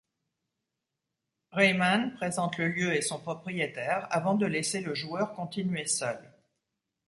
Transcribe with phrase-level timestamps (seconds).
[1.53, 6.17] Rayman présente le lieu et son propriétaire avant de laisser le joueur continuer seul.